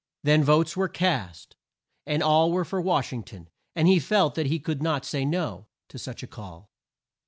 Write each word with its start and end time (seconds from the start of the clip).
Then 0.23 0.43
votes 0.43 0.75
were 0.75 0.89
cast, 0.89 1.55
and 2.07 2.23
all 2.23 2.51
were 2.51 2.65
for 2.65 2.81
Wash 2.81 3.13
ing 3.13 3.21
ton, 3.21 3.49
and 3.75 3.87
he 3.87 3.99
felt 3.99 4.33
that 4.33 4.47
he 4.47 4.59
could 4.59 4.81
not 4.81 5.05
say 5.05 5.25
No 5.25 5.67
to 5.89 5.99
such 5.99 6.23
a 6.23 6.27
call. 6.27 6.71